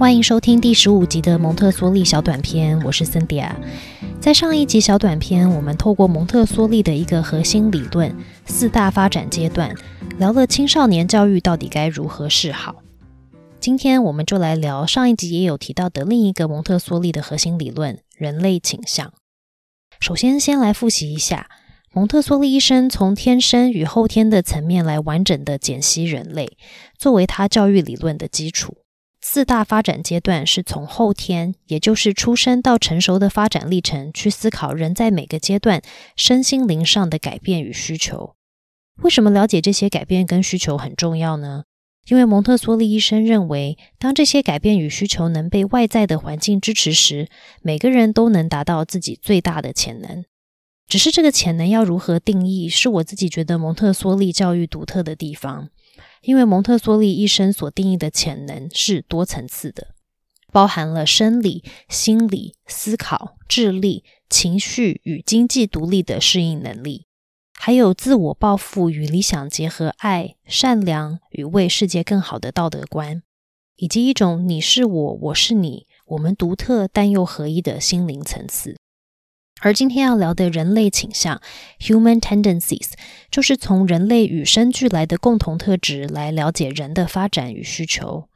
[0.00, 3.54] 欢迎收听第十五集的蒙特梭利小短片，我是森迪亚。
[4.18, 8.10] 在上一集小短片，我们透过蒙特梭利的一个核心理论——
[8.48, 9.76] 四大发展阶段，
[10.16, 12.76] 聊了青少年教育到底该如何是好。
[13.60, 19.12] 今天我们就来聊上一集也有提到的另一个蒙特梭利的核心理论——人类倾向。
[20.00, 21.50] 首先，先来复习一下
[21.92, 26.56] 蒙特梭利医生从天生与后天的层面来完整的解析人类，
[26.96, 28.78] 作为他教育理论的基础。
[29.22, 35.82] 四大发展阶段是从后天，也就是出生到成熟的发展历程，去思考人在每个阶段
[36.16, 38.34] 身心灵上的改变与需求。
[39.02, 41.64] 为什么了解这些改变跟需求很重要呢？
[42.08, 47.28] 因为蒙特梭利医生认为，当这些改变与需求能被外在的环境支持时，
[47.60, 50.24] 每个人都能达到自己最大的潜能。
[50.88, 55.68] 只是这个潜能要如何定义，是我自己觉得蒙特梭利教育独特的地方。
[56.22, 59.88] 因为蒙特梭利一生所定义的潜能是多层次的，
[60.52, 67.06] 包含了生理、心理、思考、智力、情绪与经济独立的适应能力，
[67.58, 73.22] 还有自我抱负与理想结合、爱、善良与为世界更好的道德观，
[73.76, 78.76] 以及一种你是我，我是你，我们独特但又合一的心灵层次。
[79.60, 81.40] 而今天要聊的人类倾向
[81.80, 82.92] （human tendencies）
[83.30, 88.28] 就是从人类与生俱来的共同特质来了解人的发展与需求。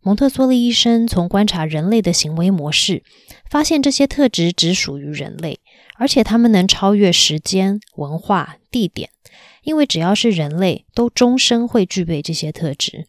[0.00, 3.02] 蒙特梭利医生从观察人类的行为模式，
[3.48, 5.60] 发现这些特质只属于人类，
[5.96, 9.08] 而且他们能超越时间、文化、地点，
[9.62, 13.06] 因为只要是人类，都终生会具备这些特质。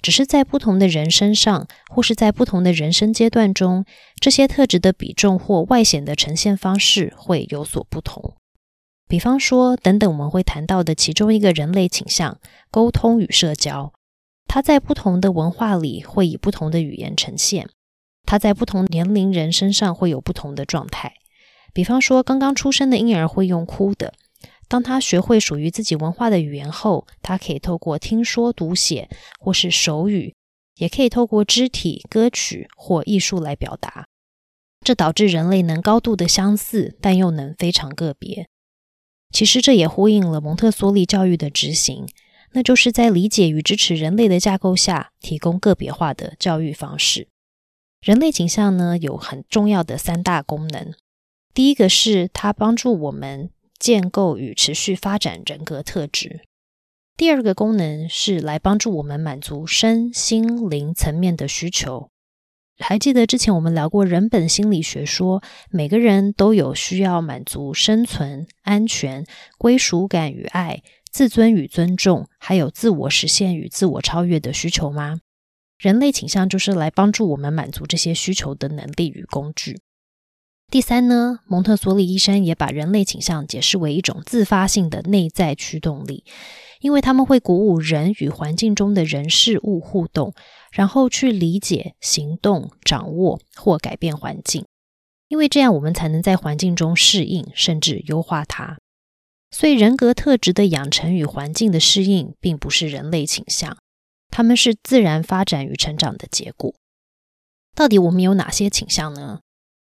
[0.00, 3.84] 只是在不同的人身上，或是在不同的人生阶段中，
[4.20, 8.34] 这些特质的比重或外显的呈现方式会有所不同。
[9.08, 12.38] 比方说，等等我们会谈到的其中一个人类倾向——
[12.70, 13.92] 沟通与社交，
[14.46, 17.68] 它在不同的文化里会以不同的语言呈现。
[18.26, 21.14] 它在不同年龄人身上会有不同的状态。
[21.72, 24.12] 比方说，刚刚出生的婴儿会用哭的。
[24.68, 29.08] 当他学会属于自己文化的语言后，他可以透过听说读写
[29.40, 30.34] 或是手语，
[30.76, 34.06] 也可以透过肢体、歌曲或艺术来表达。
[34.84, 38.46] 这导致人类能高度的相似，但又能非常个别。
[39.32, 42.06] 其实这也呼应了蒙特梭利教育的执行，
[42.52, 47.28] 那就是在理解与支持人类的架构下，提供个别化的教育方式。
[48.02, 50.92] 人类景象呢，有很重要的三大功能。
[51.52, 53.50] 第一个是它帮助我们。
[53.78, 56.40] 建构与持续发展人格特质。
[57.16, 62.10] 第二个功能是来帮助我们满足身心灵层面的需求。
[62.78, 69.26] 还记得之前我们聊过人本心理学，说每个人都有需要满足生存、安全、
[69.58, 75.18] 归属感与爱、自尊与尊重，还有自我实现与自我超越的需求吗？
[75.76, 79.80] 人类倾向就是来帮助我们满足这些需求的能力与工具。
[80.70, 86.24] 第三呢，蒙特梭利医生也把人类倾向解释为一种自发性的内在驱动力，
[86.80, 90.34] 因为他们会鼓舞人与环境中的人事物互动，
[90.70, 94.66] 然后去理解、行动、掌握或改变环境，
[95.28, 98.76] 因为这样我们才能在环境中适应甚至优化它。
[99.50, 103.78] 所以，人格特质的养成与环境的适应，并不是人类倾向，
[104.28, 106.74] 他们是自然发展与成长的结果。
[107.74, 109.40] 到底我们有哪些倾向呢？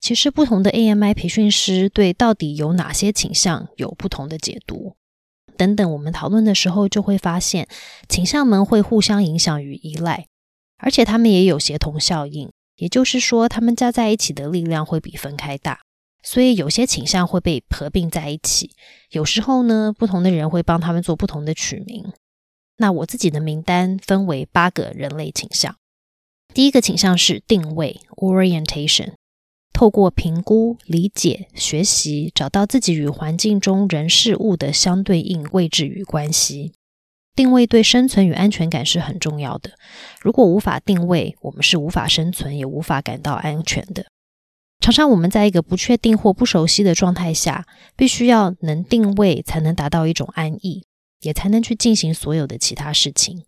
[0.00, 4.94] 其实，不同的 AMI 培训师对到底有哪些倾向有不同的解读。
[5.56, 7.66] 等等，我们讨论的时候就会发现，
[8.08, 10.26] 倾向们会互相影响与依赖，
[10.76, 12.50] 而且他们也有协同效应。
[12.76, 15.80] 也就是说，他们加在一起的力量会比分开大。
[16.22, 18.72] 所以，有些倾向会被合并在一起。
[19.10, 22.12] 有时候呢，不同的人会帮他们做不同的取名。
[22.76, 25.74] 那我自己的名单分为八个人类倾向。
[26.52, 29.14] 第一个倾向是定位 （orientation）。
[29.76, 36.72] 透过评估、理解、学习，找到自己与环境中人事物的相对应位置与关系。
[37.34, 39.72] 定位对生存与安全感是很重要的。
[40.22, 44.06] 如果无法定位，我们是无法生存，也无法感到安全的。
[44.80, 50.86] 常常我们在一个不确定或不熟悉的状态下，必须要能定位，才能达到一种安逸，
[51.20, 53.44] 也才能去进行所有的其他事情。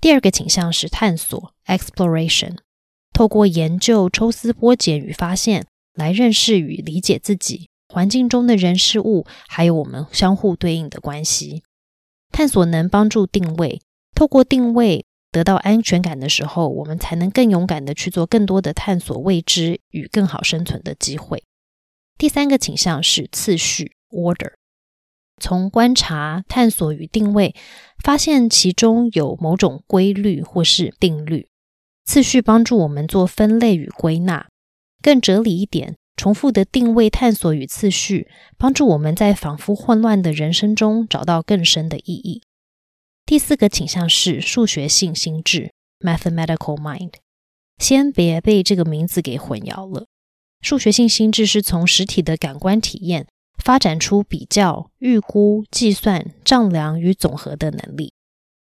[0.00, 2.58] 第二个倾向是探索 （exploration）。
[3.18, 11.64] 透过研究、抽丝剥茧与发现，来认识与理解自己、环境中的人事物，还有我们相互对应的关系。
[12.30, 13.82] 探索能帮助定位，
[14.14, 21.42] 透过定位得到安全感的时候，我们才能更勇敢的去做更多的探索未知与更好生存的机会。
[22.16, 24.52] 第三个倾向是次序 （order），
[25.42, 27.56] 从观察、探索与定位，
[28.00, 31.48] 发现其中有某种规律或是定律。
[32.08, 34.48] 次序帮助我们做分类与归纳，
[35.02, 42.40] 更哲理一点，重复的定位、探索与次序，帮助我们在仿佛混乱的人生中找到更深的意义。
[43.26, 45.70] 第四个倾向是数学性心智
[46.00, 47.12] （mathematical mind）。
[47.76, 50.06] 先别被这个名字给混淆了。
[50.62, 53.26] 数学性心智是从实体的感官体验
[53.62, 58.14] 发展出比较、预估、计算、丈量与总和的能力。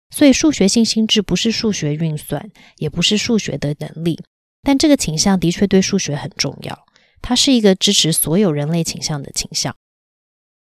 [0.09, 4.19] 所以，数学性心智不是数学运算，也不是数学的能力。
[4.63, 6.85] 但这个倾向的确对数学很重要。
[7.21, 9.75] 它是一个支持所有人类倾向的倾向。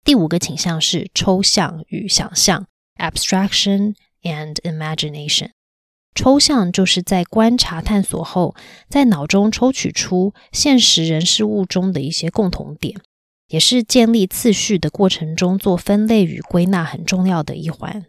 [0.03, 2.67] 第五个倾向是抽象与想象
[2.97, 5.49] （abstraction and imagination）。
[6.13, 8.55] 抽象就是在观察探索后，
[8.87, 13.01] 在脑中抽取出现实人事物中的一些共同点，
[13.49, 18.05] 也是建立次序的过程中做分类与归纳很重要的一环。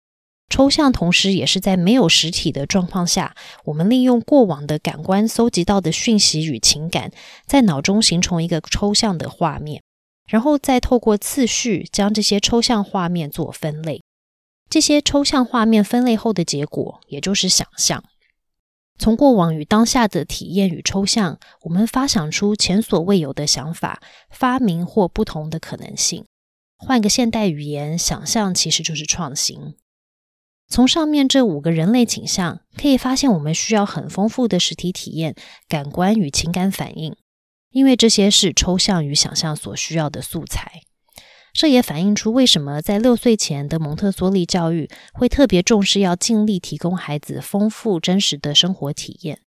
[0.56, 3.36] 抽象同时也是在没有实体的状况下，
[3.66, 7.12] 我们利用过往的感官搜集到的讯息与情感，
[7.44, 9.82] 在脑中形成一个抽象的画面，
[10.26, 14.00] 然后再透过次序将这些抽象画面做分类。
[14.70, 18.02] 这些抽象画面分类后的结果，也就是想象。
[18.98, 24.00] 从过往与当下的体验与抽象，我们发想出前所未有的想法、
[24.30, 26.24] 发明或不同的可能性。
[26.78, 29.74] 换个现代语言，想象其实就是创新。
[30.68, 35.34] 从上面这五个人类倾向可以发现，我们需要很丰富的实体体验、
[35.68, 37.14] 感官与情感反应，
[37.70, 40.82] 因为这些是抽象与想象所需要的素材。
[41.52, 49.40] 这也反映出为什么在六岁前的蒙特梭利教育会特别重视要尽力提供孩子丰富真实的生活体验。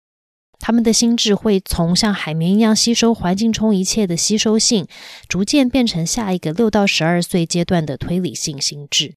[0.60, 4.86] 他们的心智会从像海绵一样吸收环境中一切的吸收性，
[5.28, 9.16] 逐渐变成下一个六到十二岁阶段的推理性心智。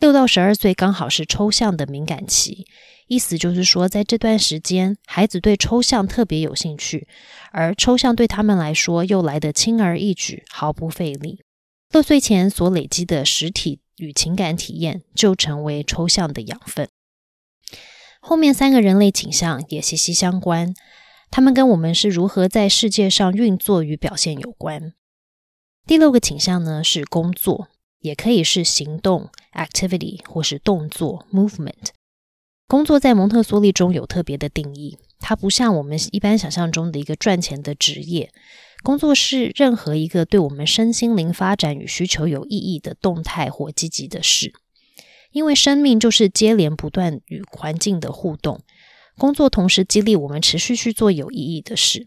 [0.00, 2.64] 六到十二岁刚好是抽象的敏感期，
[3.06, 7.06] 意思就是说，在这段时间，孩子对抽象特别有兴趣，
[7.52, 11.42] 而抽象对他们来说又来得轻而易举，毫不费力。
[11.90, 16.88] 六岁前所累积的实体与情感体验，就成为抽象的养分。
[18.20, 20.74] 后面三个人类倾向也息息相关，
[21.30, 24.94] 他们跟我们是如何在世界上运作与表现有关。
[25.86, 27.68] 第六个倾向呢，是工作，
[28.00, 31.90] 也可以是行动 （activity） 或是动作 （movement）。
[32.66, 38.32] 工作在蒙特梭利中有特别的定义，它不像我们一般想象中的一个赚钱的职业。
[38.82, 44.54] 工作是任何一个对我们身心灵发展与需求有意义的动态或积极的事，
[45.32, 48.60] 因为生命就是接连不断与环境的互动。
[49.18, 52.06] 工作同时激励我们持续去做有意义的事。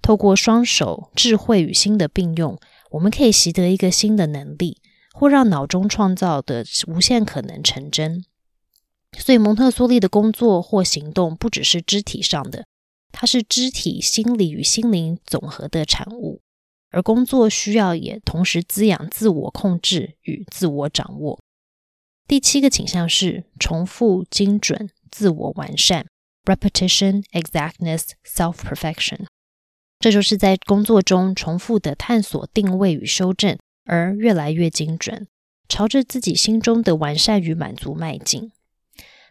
[0.00, 2.56] 透过双手、智慧与心的并用，
[2.92, 4.76] 我们可以习得一个新的能力，
[5.14, 8.24] 或让脑中创造的无限可能成真。
[9.16, 12.66] 所以，蒙特梭利的工作或行动不只是肢体上的。
[13.12, 16.42] 它是肢体、心理与心灵总和的产物，
[16.90, 21.40] 而工作需要也同时滋养自我控制与自我掌握。
[22.26, 26.06] 第七个倾向是重复、精准、自我完善
[26.44, 29.26] （repetition, exactness, self-perfection）。
[30.00, 35.26] 这就是在工作中重复的探索、定位与修正，而越来越精准，
[35.68, 38.52] 朝着自己心中的完善与满足迈进。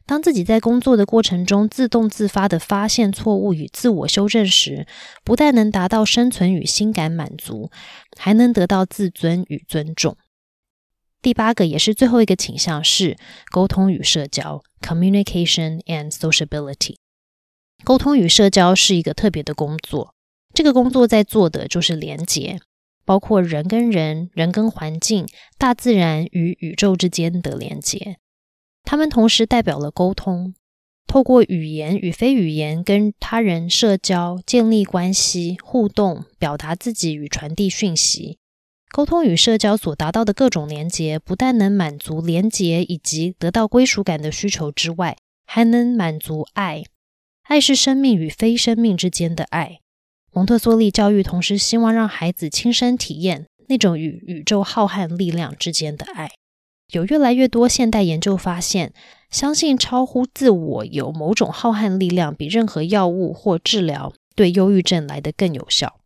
[0.06, 4.86] 当自己在工作的过程中自动自发的发现错误与自我修正时，
[5.24, 7.72] 不但能达到生存与心感满足，
[8.18, 10.18] 还能得到自尊与尊重。
[11.22, 13.18] 第八个也是最后一个倾向是
[13.50, 16.98] 沟通与社交 （communication and sociability）。
[17.86, 20.14] 沟通与社交是一个特别的工作，
[20.54, 22.60] 这个工作在做的就是连结，
[23.06, 28.18] 包括人跟人、人跟环境、大自然与宇宙之间的连接，
[28.84, 30.54] 它们同时代表了沟通，
[31.06, 38.40] 透过语言与非语言跟他人社交、建立关系、互动、表达自己与传递讯息。
[38.92, 46.84] 沟通与社交所达到的各种连结，不但能满足连结以及得到归属感的需求之外，还能满足爱。
[47.44, 49.80] 爱是生命与非生命之间的爱。
[50.34, 56.32] 蒙特梭利教育同时希望让孩子亲身体验那种与宇宙浩瀚力量之间的爱。
[56.92, 58.94] 有越来越多现代研究发现，
[59.30, 66.00] 相信超乎自我有某种浩瀚力量，比任何药物或治疗对忧郁症来得更有效。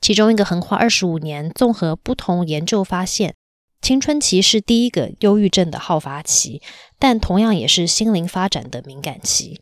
[0.00, 3.34] 其中一个横跨二十五年，综合不同研究发现，
[3.82, 6.62] 青春期是第一个忧郁症的好发期，
[6.98, 9.60] 但同样也是心灵发展的敏感期。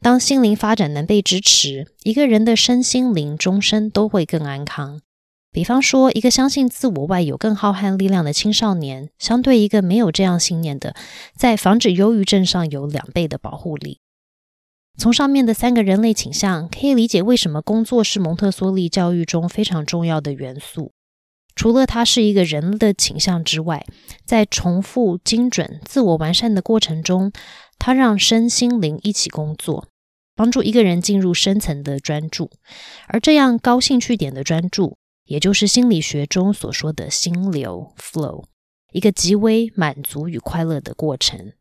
[0.00, 5.00] 当心灵发展能被支持，一个人的身心灵终身都会更安康。
[5.50, 10.94] 比方说，一个相信自我外有更浩瀚力量的青少年，相对一个没有这样信念的，
[11.34, 14.00] 在防止忧郁症上有两倍的保护力。
[14.98, 20.92] 从上面的三个人类倾向，可以理解为什么工作是蒙特梭利教育中非常重要的元素。
[21.54, 23.86] 除了它是一个人的倾向之外，
[24.26, 27.32] 在重复、精准、自我完善的过程中，
[27.78, 29.88] 它让身心灵一起工作，
[30.34, 32.50] 帮助一个人进入深层的专注。
[33.08, 38.44] 而这样高兴趣点的专注，也就是心理学中所说的心流 （flow），
[38.92, 41.52] 一个极为满足与快乐的过程。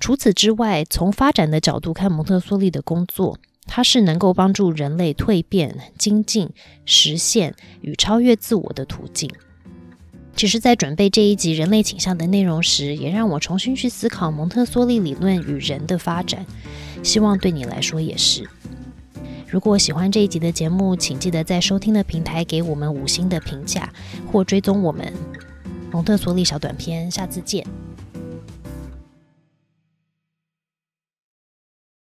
[0.00, 3.38] 除此之外，从发展的角度看，蒙特梭利的工作。
[3.70, 6.48] 它是能够帮助人类蜕变、精进、
[6.86, 9.30] 实现与超越自我的途径。
[10.38, 16.46] 其实，在准备这一集人类倾向的内容时，也让我重新去思考蒙特梭利理论与人的发展。
[17.02, 18.48] 希望对你来说也是。
[19.48, 23.92] 如果喜欢这一集的节目，请记得在收听的平台给我们五星的评价，
[24.30, 25.12] 或追踪我们
[25.90, 27.10] 蒙特梭利小短片。
[27.10, 27.66] 下次见。